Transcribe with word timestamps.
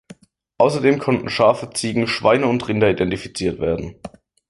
Außerdem 0.57 0.97
konnten 0.97 1.29
Schafe, 1.29 1.69
Ziegen, 1.73 2.07
Schweine 2.07 2.47
und 2.47 2.67
Rinder 2.67 2.89
identifiziert 2.89 3.59
werden. 3.59 3.97